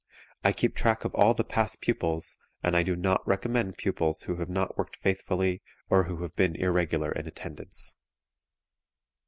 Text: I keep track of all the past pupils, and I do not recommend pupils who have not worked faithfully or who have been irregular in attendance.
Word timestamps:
I 0.43 0.51
keep 0.51 0.73
track 0.73 1.05
of 1.05 1.13
all 1.13 1.35
the 1.35 1.43
past 1.43 1.79
pupils, 1.79 2.35
and 2.63 2.75
I 2.75 2.81
do 2.81 2.95
not 2.95 3.21
recommend 3.27 3.77
pupils 3.77 4.23
who 4.23 4.37
have 4.37 4.49
not 4.49 4.75
worked 4.75 4.95
faithfully 4.95 5.61
or 5.91 6.05
who 6.05 6.23
have 6.23 6.35
been 6.35 6.55
irregular 6.55 7.11
in 7.11 7.27
attendance. 7.27 7.97